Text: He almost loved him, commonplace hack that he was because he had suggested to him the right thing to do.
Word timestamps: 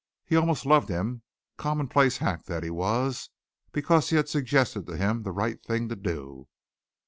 He 0.25 0.35
almost 0.35 0.65
loved 0.65 0.89
him, 0.89 1.21
commonplace 1.57 2.17
hack 2.17 2.45
that 2.45 2.63
he 2.63 2.71
was 2.71 3.29
because 3.71 4.09
he 4.09 4.15
had 4.15 4.27
suggested 4.27 4.87
to 4.87 4.97
him 4.97 5.21
the 5.21 5.31
right 5.31 5.61
thing 5.61 5.89
to 5.89 5.95
do. 5.95 6.47